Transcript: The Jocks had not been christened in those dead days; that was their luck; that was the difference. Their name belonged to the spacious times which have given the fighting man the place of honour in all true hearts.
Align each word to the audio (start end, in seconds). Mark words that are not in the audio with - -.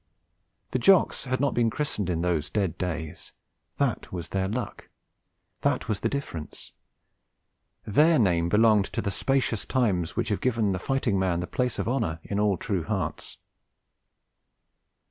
The 0.71 0.79
Jocks 0.79 1.25
had 1.25 1.39
not 1.39 1.53
been 1.53 1.69
christened 1.69 2.09
in 2.09 2.23
those 2.23 2.49
dead 2.49 2.75
days; 2.79 3.33
that 3.77 4.11
was 4.11 4.29
their 4.29 4.47
luck; 4.47 4.89
that 5.59 5.87
was 5.87 5.99
the 5.99 6.09
difference. 6.09 6.71
Their 7.85 8.17
name 8.17 8.49
belonged 8.49 8.85
to 8.93 9.01
the 9.03 9.11
spacious 9.11 9.63
times 9.63 10.15
which 10.15 10.29
have 10.29 10.41
given 10.41 10.71
the 10.71 10.79
fighting 10.79 11.19
man 11.19 11.39
the 11.39 11.45
place 11.45 11.77
of 11.77 11.87
honour 11.87 12.19
in 12.23 12.39
all 12.39 12.57
true 12.57 12.83
hearts. 12.83 13.37